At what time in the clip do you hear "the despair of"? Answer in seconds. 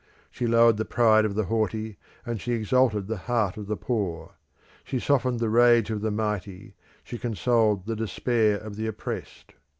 7.85-8.77